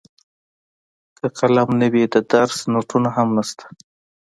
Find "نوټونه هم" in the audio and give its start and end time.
2.73-3.27